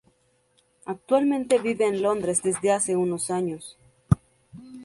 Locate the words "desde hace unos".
2.41-3.29